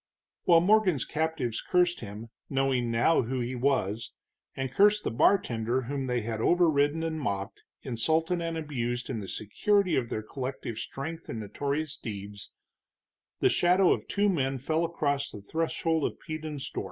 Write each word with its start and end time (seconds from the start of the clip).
While 0.45 0.61
Morgan's 0.61 1.05
captives 1.05 1.61
cursed 1.61 1.99
him, 1.99 2.29
knowing 2.49 2.89
now 2.89 3.21
who 3.21 3.39
he 3.39 3.53
was, 3.53 4.13
and 4.55 4.71
cursed 4.71 5.03
the 5.03 5.11
bartender 5.11 5.83
whom 5.83 6.07
they 6.07 6.21
had 6.21 6.41
overriden 6.41 7.03
and 7.03 7.19
mocked, 7.19 7.61
insulted 7.83 8.41
and 8.41 8.57
abused 8.57 9.11
in 9.11 9.19
the 9.19 9.27
security 9.27 9.95
of 9.95 10.09
their 10.09 10.23
collective 10.23 10.79
strength 10.79 11.29
and 11.29 11.39
notorious 11.39 11.95
deeds, 11.97 12.55
the 13.41 13.49
shadow 13.49 13.93
of 13.93 14.07
two 14.07 14.27
men 14.27 14.57
fell 14.57 14.83
across 14.85 15.29
the 15.29 15.39
threshold 15.43 16.03
of 16.05 16.17
Peden's 16.19 16.67
door. 16.71 16.79